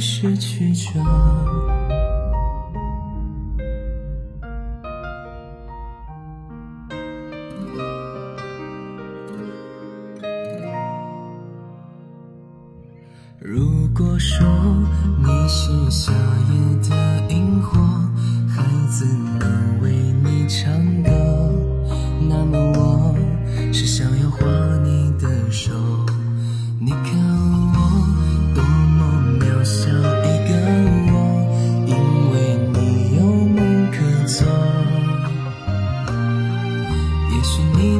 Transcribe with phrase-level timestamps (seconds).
[0.00, 0.92] 失去着。
[13.40, 14.46] 如果说
[15.18, 17.78] 你是夏夜的萤火，
[18.48, 19.40] 孩子们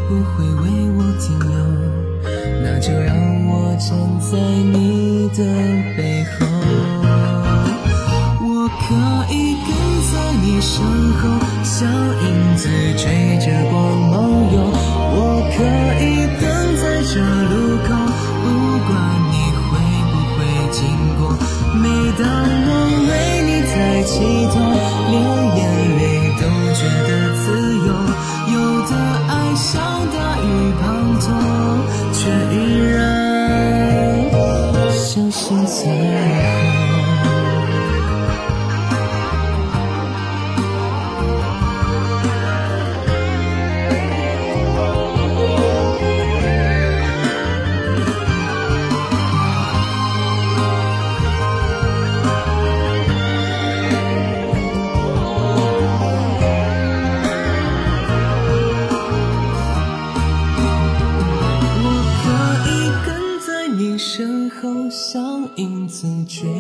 [0.09, 0.65] 不会为
[0.97, 1.51] 我停留，
[2.63, 3.15] 那就让
[3.47, 3.89] 我站
[4.19, 4.39] 在
[4.73, 5.45] 你的
[5.99, 6.37] 背后。
[8.41, 8.85] 我可
[9.31, 9.71] 以跟
[10.09, 10.73] 在你身
[11.21, 11.23] 后，
[11.63, 13.77] 像影子追着光
[14.09, 14.17] 梦
[14.51, 14.57] 游。
[15.13, 15.17] 我
[15.53, 15.57] 可
[16.03, 16.07] 以
[16.41, 16.43] 等
[16.77, 17.13] 在这
[17.51, 17.53] 路
[17.85, 17.89] 口。
[18.41, 18.47] 不
[18.89, 18.91] 管
[19.31, 19.69] 你会
[20.09, 20.39] 不会
[20.73, 20.81] 经
[21.19, 21.21] 过，
[21.75, 21.85] 每
[22.17, 22.25] 当
[35.79, 36.98] 最后。